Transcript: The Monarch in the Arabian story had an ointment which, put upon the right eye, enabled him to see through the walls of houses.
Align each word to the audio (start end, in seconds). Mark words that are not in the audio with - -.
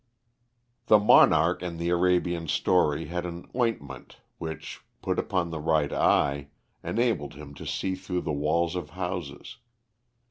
The 0.87 0.97
Monarch 0.97 1.61
in 1.61 1.77
the 1.77 1.89
Arabian 1.89 2.47
story 2.47 3.05
had 3.05 3.23
an 3.23 3.45
ointment 3.55 4.17
which, 4.39 4.81
put 4.99 5.19
upon 5.19 5.51
the 5.51 5.59
right 5.59 5.93
eye, 5.93 6.47
enabled 6.83 7.35
him 7.35 7.53
to 7.53 7.67
see 7.67 7.93
through 7.93 8.21
the 8.21 8.33
walls 8.33 8.75
of 8.75 8.89
houses. 8.97 9.57